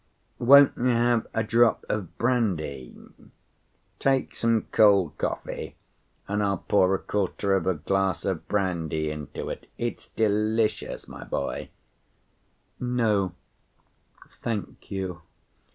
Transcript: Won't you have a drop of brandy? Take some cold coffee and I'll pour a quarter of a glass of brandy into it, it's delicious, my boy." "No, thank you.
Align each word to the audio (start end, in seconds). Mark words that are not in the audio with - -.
Won't 0.39 0.75
you 0.77 0.85
have 0.85 1.27
a 1.31 1.43
drop 1.43 1.85
of 1.87 2.17
brandy? 2.17 2.95
Take 3.99 4.33
some 4.33 4.65
cold 4.71 5.15
coffee 5.19 5.75
and 6.27 6.41
I'll 6.41 6.57
pour 6.67 6.95
a 6.95 6.97
quarter 6.97 7.53
of 7.55 7.67
a 7.67 7.75
glass 7.75 8.25
of 8.25 8.47
brandy 8.47 9.11
into 9.11 9.49
it, 9.51 9.69
it's 9.77 10.07
delicious, 10.07 11.07
my 11.07 11.23
boy." 11.23 11.69
"No, 12.79 13.33
thank 14.41 14.89
you. 14.89 15.21